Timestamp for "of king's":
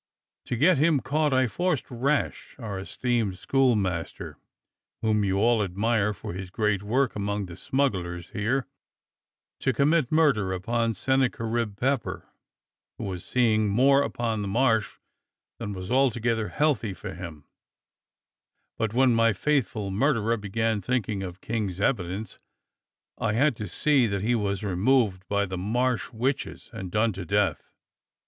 21.21-21.77